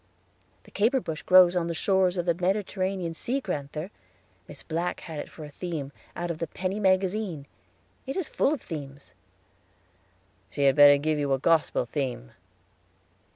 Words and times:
"The 0.63 0.71
caper 0.71 0.99
bush 0.99 1.21
grows 1.21 1.55
on 1.55 1.67
the 1.67 1.75
shores 1.75 2.17
of 2.17 2.25
the 2.25 2.33
Mediterranean 2.33 3.13
sea, 3.13 3.39
Grand'ther. 3.39 3.91
Miss 4.47 4.63
Black 4.63 5.01
had 5.01 5.19
it 5.19 5.29
for 5.29 5.43
a 5.45 5.51
theme, 5.51 5.91
out 6.15 6.31
of 6.31 6.39
the 6.39 6.47
Penny 6.47 6.79
Magazine; 6.79 7.45
it 8.07 8.17
is 8.17 8.27
full 8.27 8.51
of 8.51 8.63
themes." 8.63 9.13
"She 10.49 10.63
had 10.63 10.75
better 10.75 10.97
give 10.97 11.19
you 11.19 11.31
a 11.33 11.37
gospel 11.37 11.85
theme." 11.85 12.31